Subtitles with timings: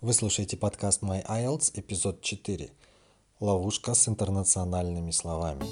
[0.00, 2.70] Вы слушаете подкаст My IELTS, эпизод 4.
[3.38, 5.62] Ловушка с интернациональными словами.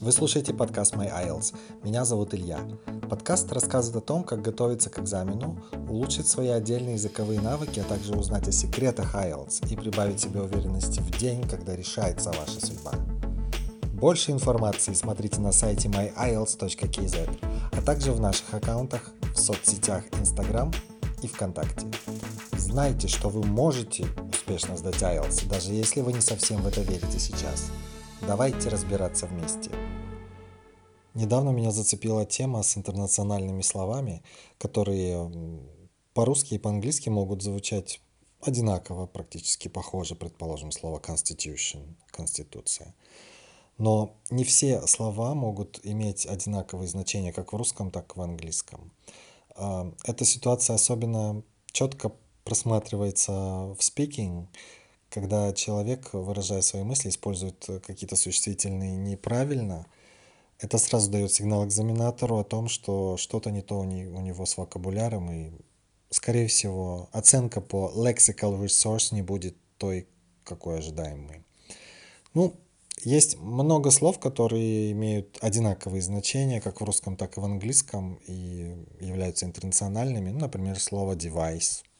[0.00, 1.54] Вы слушаете подкаст My IELTS.
[1.82, 2.60] Меня зовут Илья.
[3.08, 8.12] Подкаст рассказывает о том, как готовиться к экзамену, улучшить свои отдельные языковые навыки, а также
[8.12, 12.92] узнать о секретах IELTS и прибавить себе уверенности в день, когда решается ваша судьба.
[13.94, 20.70] Больше информации смотрите на сайте myielts.kz, а также в наших аккаунтах в соцсетях Instagram
[21.22, 21.86] и ВКонтакте.
[22.72, 27.18] Знайте, что вы можете успешно сдать IELTS, даже если вы не совсем в это верите
[27.18, 27.70] сейчас.
[28.22, 29.70] Давайте разбираться вместе.
[31.12, 34.22] Недавно меня зацепила тема с интернациональными словами,
[34.56, 35.30] которые
[36.14, 38.00] по-русски и по-английски могут звучать
[38.40, 42.94] одинаково, практически похоже, предположим, слово constitution, конституция.
[43.76, 48.92] Но не все слова могут иметь одинаковые значения как в русском, так и в английском.
[49.56, 52.12] А, эта ситуация особенно четко
[52.44, 54.46] просматривается в speaking,
[55.10, 59.86] когда человек, выражая свои мысли, использует какие-то существительные неправильно,
[60.58, 65.30] это сразу дает сигнал экзаменатору о том, что что-то не то у него с вокабуляром,
[65.30, 65.50] и,
[66.10, 70.06] скорее всего, оценка по lexical resource не будет той,
[70.44, 71.42] какой ожидаемой.
[72.32, 72.54] Ну,
[73.04, 78.74] есть много слов, которые имеют одинаковые значения, как в русском, так и в английском, и
[79.00, 80.30] являются интернациональными.
[80.30, 81.82] Ну, например, слово device–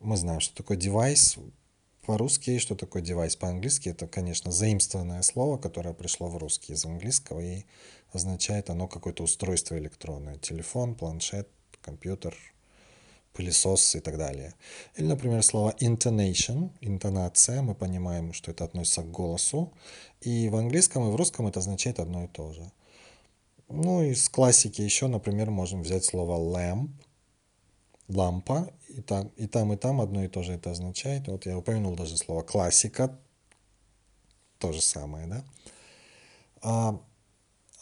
[0.00, 1.36] мы знаем, что такое девайс
[2.06, 3.88] по-русски, что такое девайс по-английски.
[3.88, 7.64] Это, конечно, заимствованное слово, которое пришло в русский из английского и
[8.12, 10.36] означает оно какое-то устройство электронное.
[10.36, 11.48] Телефон, планшет,
[11.80, 12.34] компьютер,
[13.32, 14.54] пылесос и так далее.
[14.94, 19.72] Или, например, слово intonation, интонация, мы понимаем, что это относится к голосу,
[20.20, 22.72] и в английском и в русском это означает одно и то же.
[23.68, 26.88] Ну, из классики еще, например, можем взять слово lamp,
[28.08, 31.28] лампа, и там, и там, и там одно и то же это означает.
[31.28, 33.18] Вот я упомянул даже слово классика,
[34.58, 35.44] то же самое, да.
[36.62, 37.00] А,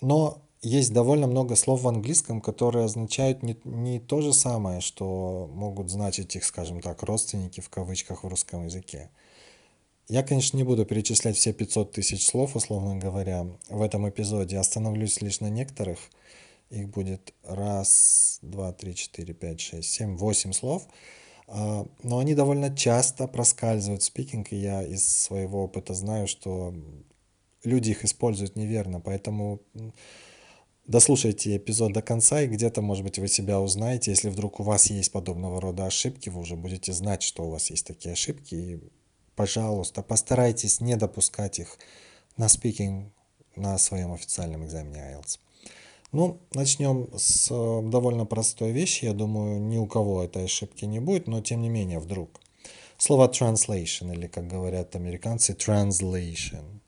[0.01, 5.51] но есть довольно много слов в английском, которые означают не, не то же самое, что
[5.53, 9.11] могут значить их, скажем так, родственники в кавычках в русском языке.
[10.09, 14.59] Я, конечно, не буду перечислять все 500 тысяч слов, условно говоря, в этом эпизоде.
[14.59, 15.99] Остановлюсь лишь на некоторых–
[16.75, 20.87] их будет раз, два, три, четыре, пять, шесть, семь, восемь слов.
[21.47, 26.75] А, но они довольно часто проскальзывают в спикинг, и я из своего опыта знаю, что
[27.63, 29.61] люди их используют неверно, поэтому
[30.87, 34.11] дослушайте эпизод до конца, и где-то, может быть, вы себя узнаете.
[34.11, 37.71] Если вдруг у вас есть подобного рода ошибки, вы уже будете знать, что у вас
[37.71, 38.81] есть такие ошибки, и,
[39.37, 41.79] пожалуйста, постарайтесь не допускать их
[42.37, 43.13] на спикинг
[43.57, 45.39] на своем официальном экзамене IELTS.
[46.15, 49.05] Ну, начнем с э, довольно простой вещи.
[49.05, 52.41] Я думаю, ни у кого этой ошибки не будет, но тем не менее, вдруг.
[52.99, 56.79] Слово translation, или, как говорят американцы, translation.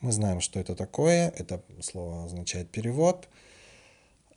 [0.00, 1.30] Мы знаем, что это такое.
[1.36, 3.28] Это слово означает перевод.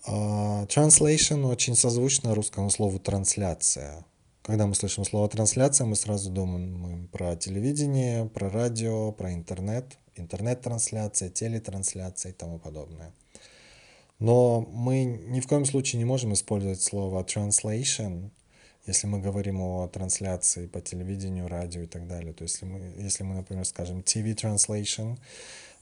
[0.08, 4.04] Uh, translation очень созвучно русскому слову трансляция.
[4.42, 11.30] Когда мы слышим слово трансляция, мы сразу думаем про телевидение, про радио, про интернет, интернет-трансляция,
[11.30, 13.14] телетрансляция и тому подобное.
[14.24, 18.30] Но мы ни в коем случае не можем использовать слово translation,
[18.88, 22.32] если мы говорим о трансляции по телевидению, радио и так далее.
[22.32, 25.20] То есть если мы, если мы например, скажем TV translation,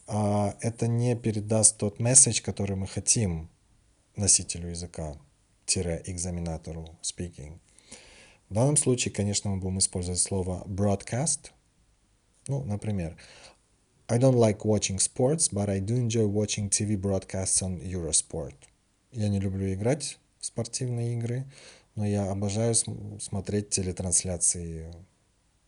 [0.08, 3.48] а, это не передаст тот месседж, который мы хотим
[4.16, 5.16] носителю языка,
[5.68, 7.60] экзаменатору speaking.
[8.50, 11.52] В данном случае, конечно, мы будем использовать слово broadcast.
[12.48, 13.18] Ну, например,
[14.12, 18.56] I don't like watching sports, but I do enjoy watching TV broadcasts on Eurosport.
[19.14, 21.46] Я не люблю играть в спортивные игры,
[21.96, 24.94] но я обожаю смотреть телетрансляции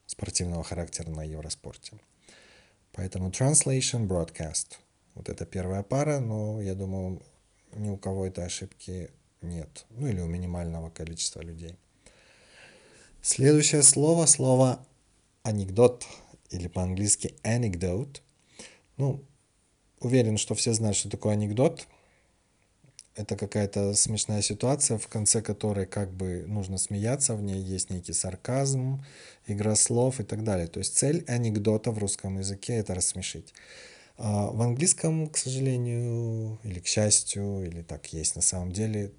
[0.08, 1.98] спортивного характера на Евроспорте.
[2.92, 4.74] Поэтому translation, broadcast.
[5.16, 7.22] Вот это первая пара, но я думаю,
[7.72, 9.10] ни у кого этой ошибки
[9.42, 9.86] нет.
[9.92, 11.78] Ну или у минимального количества людей.
[13.22, 14.86] Следующее слово, слово
[15.44, 16.06] анекдот
[16.50, 18.20] или по-английски anecdote.
[18.98, 19.24] Ну,
[20.00, 21.88] уверен, что все знают, что такое анекдот.
[23.16, 28.14] Это какая-то смешная ситуация, в конце которой как бы нужно смеяться, в ней есть некий
[28.14, 29.04] сарказм,
[29.46, 30.68] игра слов и так далее.
[30.68, 33.54] То есть цель анекдота в русском языке– это рассмешить.
[34.18, 39.12] А в английском, к сожалению, или к счастью, или так есть на самом деле,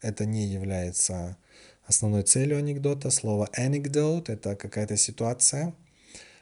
[0.00, 1.38] это не является
[1.86, 3.10] основной целью анекдота.
[3.10, 5.74] Слово anecdote– это какая-то ситуация,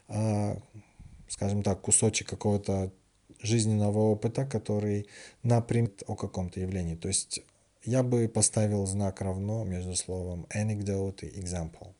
[0.08, 0.58] а,
[1.32, 2.92] скажем так, кусочек какого-то
[3.40, 5.06] жизненного опыта, который
[5.42, 6.94] напрямую о каком-то явлении.
[6.94, 7.40] То есть
[7.84, 11.94] я бы поставил знак равно между словом anecdote и example.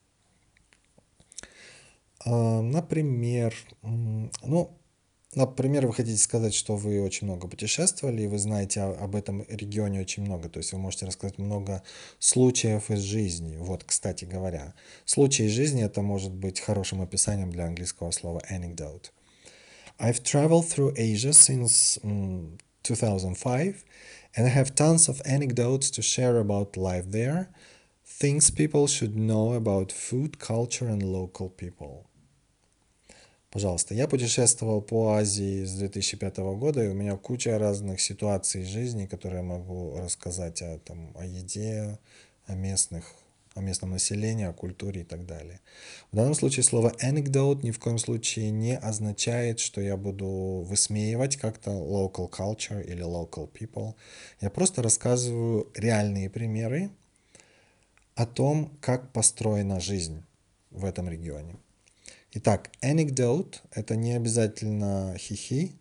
[2.27, 4.71] А, например, ну,
[5.35, 10.03] Например, вы хотите сказать, что вы очень много путешествовали, и вы знаете об этом регионе
[10.03, 11.83] очень много, то есть вы можете рассказать много
[12.19, 13.57] случаев из жизни.
[13.57, 14.75] Вот, кстати говоря,
[15.07, 19.07] случаи из жизни это может быть хорошим описанием для английского слова anecdote.
[20.00, 23.84] I've traveled through Asia since um, 2005
[24.36, 27.50] and I have tons of anecdotes to share about life there,
[28.06, 32.06] things people should know about food, culture and local people.
[33.50, 38.68] Пожалуйста, я путешествовал по Азии с 2005 года, и у меня куча разных ситуаций из
[38.68, 41.98] жизни, которые я могу рассказать о, там, о еде,
[42.46, 43.06] о местных,
[43.55, 45.61] о местном населении, о культуре и так далее.
[46.11, 51.37] В данном случае слово anecdote ни в коем случае не означает, что я буду высмеивать
[51.37, 53.95] как-то local culture или local people.
[54.41, 56.91] Я просто рассказываю реальные примеры
[58.15, 60.23] о том, как построена жизнь
[60.71, 61.57] в этом регионе.
[62.35, 65.73] Итак, anecdote– это не обязательно хихи,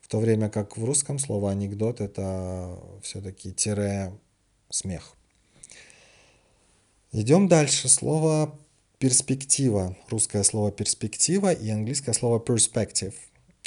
[0.00, 4.12] в то время как в русском слово анекдот– это все-таки тире
[4.68, 5.16] смех.
[7.16, 7.88] Идем дальше.
[7.88, 8.58] Слово
[8.98, 9.96] перспектива.
[10.08, 13.14] Русское слово перспектива и английское слово perspective.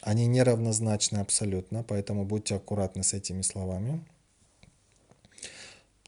[0.02, 4.06] Они неравнозначны абсолютно, поэтому будьте аккуратны с этими словами.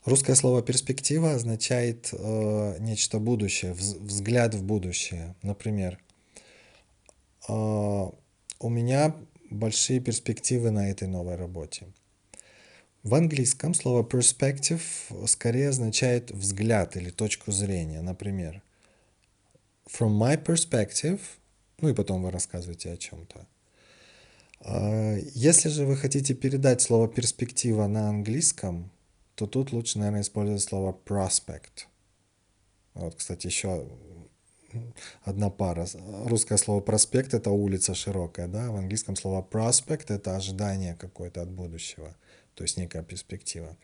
[0.03, 5.33] Русское слово перспектива означает э, нечто будущее, взгляд в будущее.
[5.41, 5.97] Например,
[7.47, 9.15] э, у меня
[9.49, 11.87] большие перспективы на этой новой работе.
[13.03, 14.81] В английском слово perspective
[15.27, 18.01] скорее означает взгляд или точку зрения.
[18.01, 18.61] Например,
[19.87, 21.21] from my perspective,
[21.79, 23.47] ну и потом вы рассказываете о чем-то.
[24.65, 28.91] Э, если же вы хотите передать слово перспектива на английском,
[29.35, 31.87] то тут лучше, наверное, использовать слово prospect.
[32.95, 33.87] Вот, кстати, еще
[35.23, 35.87] одна пара.
[36.25, 41.49] Русское слово проспект это улица широкая, да, в английском слово prospect это ожидание какое-то от
[41.49, 42.15] будущего,
[42.59, 43.77] то есть некая перспектива.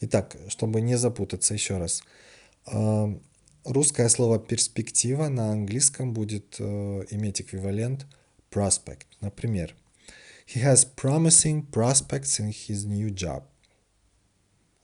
[0.00, 2.02] Итак, чтобы не запутаться еще раз,
[2.66, 3.18] э,
[3.64, 6.64] русское слово перспектива на английском будет э,
[7.10, 8.06] иметь эквивалент
[8.50, 9.04] prospect.
[9.20, 9.74] Например,
[10.46, 13.42] he has promising prospects in his new job.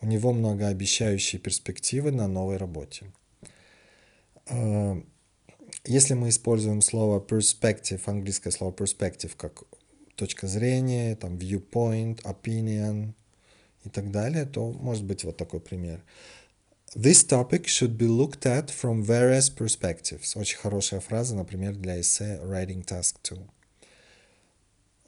[0.02, 3.06] У него многообещающие перспективы на новой работе.
[4.50, 5.02] А,
[5.86, 9.62] если мы используем слово perspective, английское слово perspective, как
[10.16, 13.14] точка зрения, там viewpoint, opinion
[13.84, 16.02] и так далее, то может быть вот такой пример.
[16.94, 20.36] This topic should be looked at from various perspectives.
[20.36, 23.38] Очень хорошая фраза, например, для эссе Writing Task 2.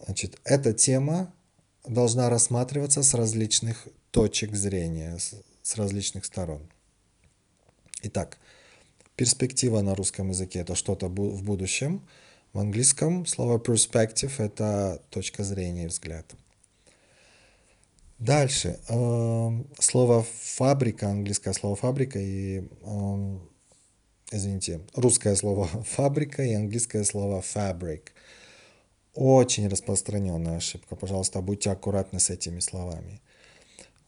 [0.05, 1.33] Значит, эта тема
[1.87, 6.69] должна рассматриваться с различных точек зрения с, различных сторон.
[8.03, 8.39] Итак,
[9.17, 12.07] перспектива на русском языке это что-то в будущем.
[12.53, 16.27] В английском слово perspective это точка зрения и взгляд.
[18.21, 18.79] Дальше.
[18.91, 23.39] Э, слово фабрика, английское слово фабрика и, э,
[24.31, 28.09] извините, русское слово фабрика и английское слово fabric.
[29.15, 30.97] Очень распространенная ошибка.
[30.97, 33.23] Пожалуйста, будьте аккуратны с этими словами.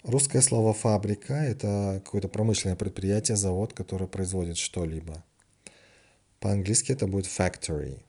[0.05, 5.25] Русское слово «фабрика»— это какое-то промышленное предприятие, завод, который производит что-либо.
[6.38, 8.02] По-английски это будет factory.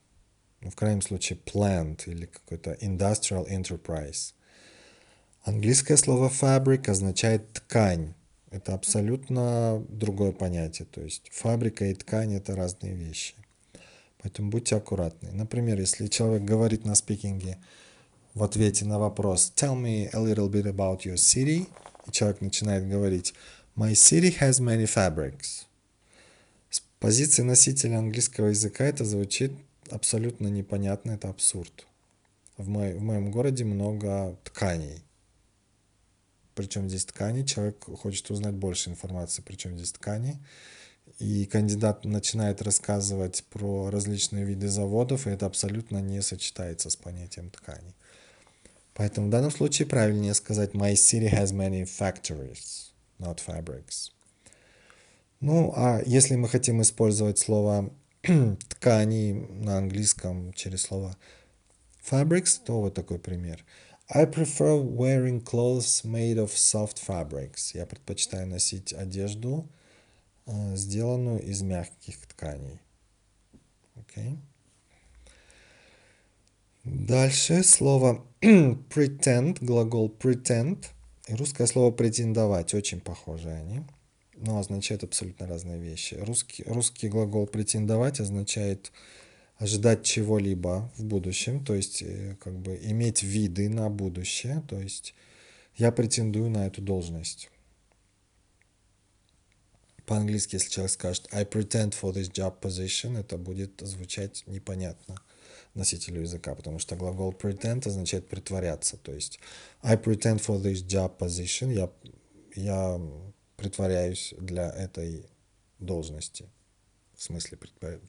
[0.60, 4.34] Ну, в крайнем случае plant или какой-то industrial enterprise.
[5.44, 8.14] Английское слово fabric означает ткань.
[8.50, 10.86] Это абсолютно другое понятие.
[10.90, 13.34] То есть фабрика и ткань— это разные вещи.
[14.22, 15.32] Поэтому будьте аккуратны.
[15.32, 17.58] Например, если человек говорит на спикинге
[18.32, 21.68] в ответе на вопрос «Tell me a little bit about your city»,
[22.06, 23.34] и человек начинает говорить
[23.76, 25.66] «My city has many fabrics».
[26.70, 29.52] С позиции носителя английского языка это звучит
[29.90, 31.86] абсолютно непонятно, это абсурд.
[32.56, 35.03] В, мой, в моем городе много тканей.
[36.54, 40.38] Причем здесь ткани, человек хочет узнать больше информации, причем здесь ткани.
[41.18, 47.50] И кандидат начинает рассказывать про различные виды заводов, и это абсолютно не сочетается с понятием
[47.50, 47.94] ткани.
[48.94, 54.12] Поэтому в данном случае правильнее сказать My city has many factories, not fabrics.
[55.40, 57.90] Ну, а если мы хотим использовать слово
[58.68, 61.16] ткани на английском через слово
[62.08, 63.64] fabrics, то вот такой пример.
[64.08, 67.74] I prefer wearing clothes made of soft fabrics.
[67.74, 69.66] Я предпочитаю носить одежду,
[70.46, 72.80] э, сделанную из мягких тканей.
[73.96, 74.36] Okay.
[76.84, 80.84] Дальше слово pretend, глагол pretend
[81.26, 82.74] и русское слово претендовать.
[82.74, 83.80] Очень похожи они,
[84.36, 86.16] но означают абсолютно разные вещи.
[86.16, 88.92] Русский, русский глагол претендовать означает
[89.56, 95.14] ожидать чего-либо в будущем, то есть э, как бы иметь виды на будущее, то есть
[95.76, 97.50] я претендую на эту должность.
[100.06, 105.16] По-английски, если человек скажет I pretend for this job position, это будет звучать непонятно
[105.74, 108.96] носителю языка, потому что глагол pretend означает притворяться.
[108.96, 109.40] То есть
[109.82, 111.90] I pretend for this job position, я,
[112.54, 113.00] я
[113.56, 115.26] притворяюсь для этой
[115.78, 116.48] должности.
[117.16, 117.58] В смысле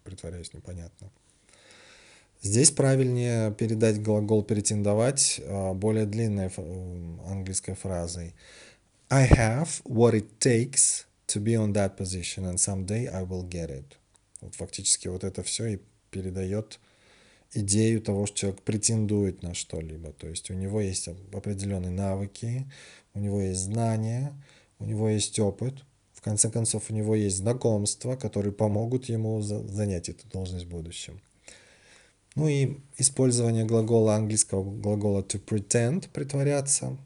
[0.04, 1.12] притворяюсь непонятно.
[2.46, 6.52] Здесь правильнее передать глагол претендовать а, более длинной
[7.25, 8.36] английской фразой.
[9.10, 13.72] I have what it takes to be on that position and someday I will get
[13.72, 13.98] it.
[14.42, 15.80] Вот фактически вот это все и
[16.12, 16.80] передает
[17.52, 20.12] идею того, что человек претендует на что-либо.
[20.12, 22.72] То есть у него есть определенные навыки,
[23.16, 24.40] у него есть знания,
[24.78, 25.84] у него есть опыт.
[26.14, 31.20] В конце концов, у него есть знакомства, которые помогут ему занять эту должность в будущем.
[32.36, 36.98] Ну и использование глагола английского глагола to pretend, притворяться.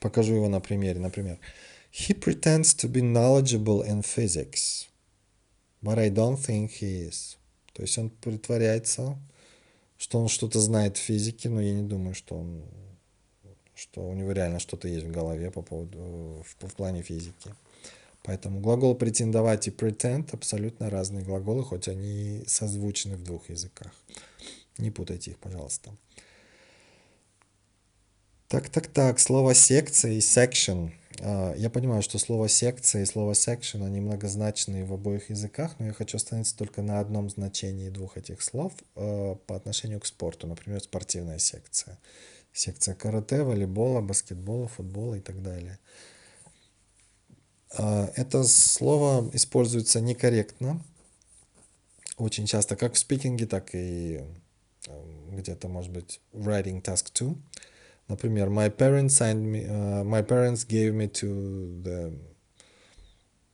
[0.00, 1.00] Покажу его на примере.
[1.00, 1.38] Например,
[1.92, 4.88] He pretends to be knowledgeable in physics,
[5.82, 7.36] but I don't think he is.
[7.72, 9.16] То есть он притворяется,
[9.96, 12.62] что он что-то знает в физике, но я не думаю, что он
[13.74, 17.54] что у него реально что-то есть в голове по поводу в, в плане физики.
[18.22, 23.92] Поэтому глагол претендовать и pretend абсолютно разные глаголы, хоть они созвучны в двух языках.
[24.76, 25.96] Не путайте их, пожалуйста.
[28.48, 30.90] Так, так, так, слово секция и section.
[31.20, 35.86] А, я понимаю, что слово секция и слово section, они многозначные в обоих языках, но
[35.86, 40.46] я хочу остановиться только на одном значении двух этих слов а, по отношению к спорту.
[40.46, 41.98] Например, спортивная секция.
[42.52, 45.78] Секция карате, волейбола, баскетбола, футбола и так далее.
[47.76, 50.82] А, это слово используется некорректно,
[52.16, 54.20] очень часто, как в спикинге, так и
[54.88, 57.34] эм, где-то, может быть, writing task 2.
[58.08, 62.18] Например, my parents signed me, uh, my parents gave me to the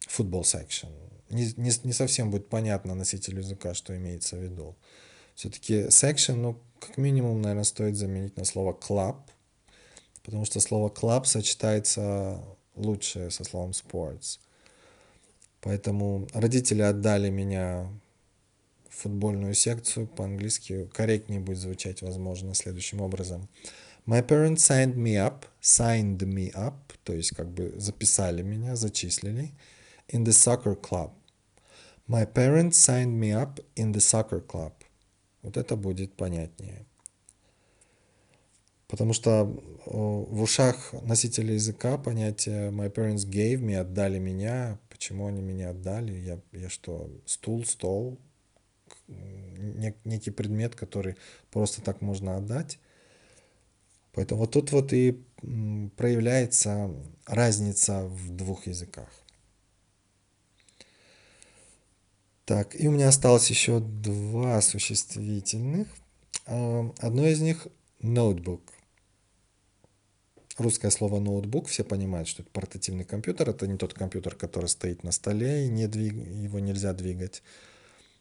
[0.09, 0.91] football section.
[1.29, 4.77] Не, не, не совсем будет понятно носителю языка, что имеется в виду.
[5.35, 9.17] Все-таки section, ну, как минимум, наверное, стоит заменить на слово club,
[10.23, 12.41] потому что слово club сочетается
[12.77, 14.39] лучшее со словом sports.
[15.61, 17.89] Поэтому родители отдали меня
[18.89, 20.07] в футбольную секцию.
[20.07, 23.49] По-английски корректнее будет звучать, возможно, следующим образом.
[24.07, 29.53] My parents signed me up, signed me up, то есть как бы записали меня, зачислили,
[30.09, 31.13] in the soccer club.
[32.07, 34.73] My parents signed me up in the soccer club.
[35.41, 36.85] Вот это будет понятнее.
[38.95, 39.53] Потому что
[39.87, 44.79] в ушах носителя языка понятие my parents gave me, отдали меня.
[44.89, 46.13] Почему они меня отдали?
[46.13, 48.21] Я, я что, стул, стол?
[50.05, 51.17] некий предмет, который
[51.51, 52.79] просто так можно отдать.
[54.13, 55.21] Поэтому вот тут вот и
[55.97, 56.95] проявляется
[57.27, 59.09] разница в двух языках.
[62.45, 65.89] Так, и у меня осталось еще два существительных.
[66.47, 67.67] А, одно из них
[68.01, 68.74] ноутбук.
[70.57, 73.51] Русское слово ноутбук, все понимают, что это портативный компьютер.
[73.51, 76.15] Это не тот компьютер, который стоит на столе и не двиг...
[76.15, 77.43] его нельзя двигать.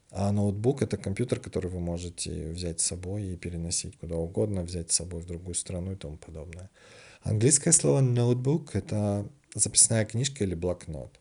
[0.10, 4.92] А ноутбук это компьютер, который вы можете взять с собой и переносить куда угодно, взять
[4.92, 6.70] с собой в другую страну и тому подобное.
[7.22, 11.20] Английское слово notebook это записная книжка или блокнот.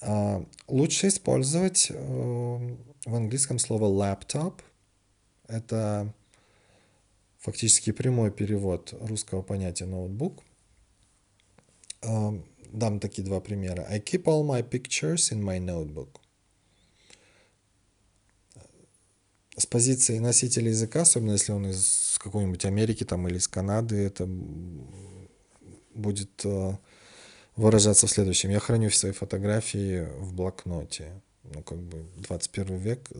[0.00, 4.60] А лучше использовать э, в английском слово laptop.
[5.48, 6.12] Это
[7.42, 10.42] фактически прямой перевод русского понятия ноутбук.
[12.00, 13.86] Дам такие два примера.
[13.90, 16.20] I keep all my pictures in my notebook.
[19.58, 24.26] С позиции носителя языка, особенно если он из какой-нибудь Америки там, или из Канады, это
[25.94, 26.76] будет э,
[27.56, 28.48] выражаться в следующем.
[28.48, 31.20] Я храню все свои фотографии в блокноте.
[31.42, 33.10] Ну, как бы 21 век,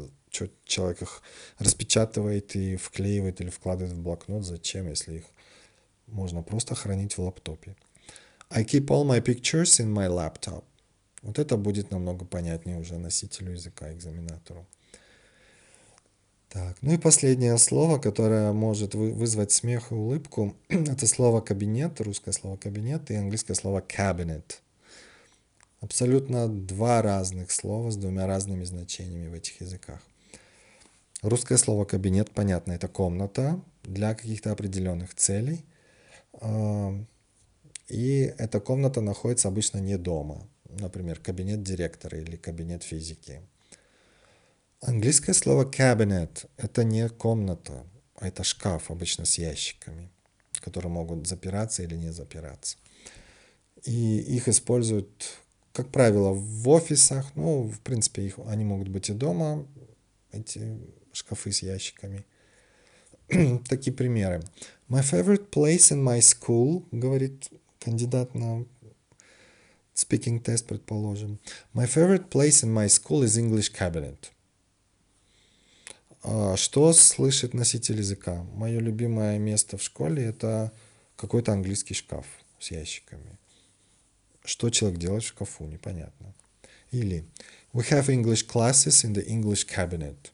[0.46, 1.22] что человек их
[1.58, 5.24] распечатывает и вклеивает или вкладывает в блокнот, зачем, если их
[6.06, 7.76] можно просто хранить в лаптопе.
[8.50, 10.64] I keep all my pictures in my laptop.
[11.22, 14.66] Вот это будет намного понятнее уже носителю языка, экзаменатору.
[16.48, 22.32] Так, ну и последнее слово, которое может вызвать смех и улыбку, это слово кабинет, русское
[22.32, 24.58] слово кабинет и английское слово cabinet.
[25.80, 30.00] Абсолютно два разных слова с двумя разными значениями в этих языках.
[31.22, 35.64] Русское слово кабинет, понятно, это комната для каких-то определенных целей.
[36.32, 36.92] А,
[37.86, 40.48] и эта комната находится обычно не дома.
[40.68, 43.40] Например, кабинет директора или кабинет физики.
[44.80, 47.86] Английское слово cabinet– это не комната,
[48.16, 50.10] а это шкаф, обычно с ящиками,
[50.60, 52.78] которые могут запираться или не запираться.
[53.84, 55.38] И их используют,
[55.72, 57.26] как правило, в офисах.
[57.36, 59.64] Ну, в принципе, их, они могут быть и дома,
[60.32, 60.80] эти
[61.12, 62.24] шкафы с ящиками.
[63.68, 64.42] Такие примеры.
[64.88, 68.64] My favorite place in my school, говорит кандидат на
[69.94, 71.38] speaking test, предположим.
[71.74, 74.30] My favorite place in my school is English cabinet.
[76.22, 78.44] А, что слышит носитель языка?
[78.54, 80.72] Мое любимое место в школе это
[81.16, 82.26] какой-то английский шкаф
[82.58, 83.38] с ящиками.
[84.44, 86.34] Что человек делает в шкафу, непонятно.
[86.90, 87.24] Или
[87.72, 90.30] We have English classes in the English cabinet.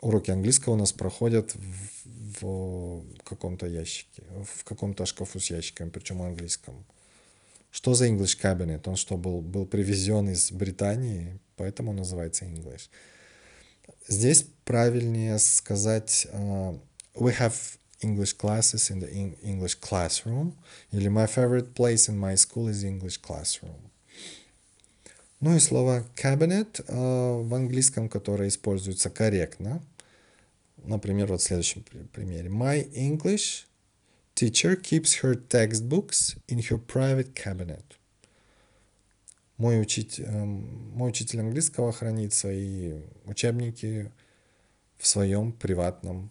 [0.00, 6.22] Уроки английского у нас проходят в, в каком-то ящике, в каком-то шкафу с ящиками, причем
[6.22, 6.84] английском.
[7.70, 8.82] Что за English cabinet?
[8.86, 12.88] Он что, был, был привезен из Британии, поэтому называется English.
[14.08, 16.80] Здесь правильнее сказать uh,
[17.14, 17.54] we have
[18.00, 20.54] English classes in the English classroom
[20.92, 23.76] или my favorite place in my school is English classroom.
[25.40, 29.82] Ну и слово cabinet uh, в английском, которое используется корректно.
[30.84, 32.48] Например, вот в следующем примере.
[32.48, 33.66] My English
[34.34, 37.84] teacher keeps her textbooks in her private cabinet.
[39.56, 44.10] Мой, учитель, мой учитель английского хранит свои учебники
[44.96, 46.30] в своем приватном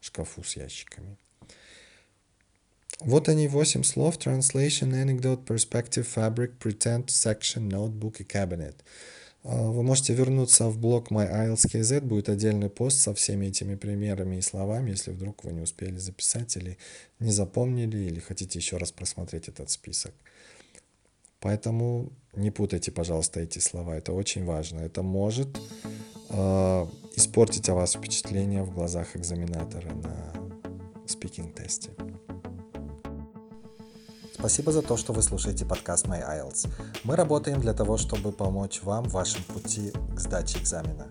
[0.00, 1.16] шкафу с ящиками.
[3.00, 4.18] Вот они, восемь слов.
[4.18, 8.76] Translation, anecdote, perspective, fabric, pretend, section, notebook и cabinet.
[9.42, 14.90] Вы можете вернуться в блог MyIELTS.KZ, будет отдельный пост со всеми этими примерами и словами,
[14.90, 16.76] если вдруг вы не успели записать или
[17.20, 20.12] не запомнили, или хотите еще раз просмотреть этот список.
[21.40, 23.96] Поэтому не путайте, пожалуйста, эти слова.
[23.96, 24.80] Это очень важно.
[24.80, 25.58] Это может
[26.28, 30.34] э, испортить о вас впечатление в глазах экзаменатора на
[31.06, 31.90] спикинг-тесте.
[34.40, 36.66] Спасибо за то, что вы слушаете подкаст My IELTS.
[37.04, 41.08] Мы работаем для того, чтобы помочь вам в вашем пути к сдаче экзамена.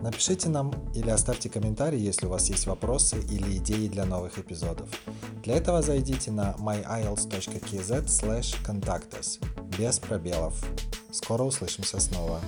[0.00, 4.88] Напишите нам или оставьте комментарий, если у вас есть вопросы или идеи для новых эпизодов.
[5.42, 8.04] Для этого зайдите на myielts.kz
[9.10, 9.40] us
[9.76, 10.64] без пробелов.
[11.10, 12.40] Скоро услышимся снова.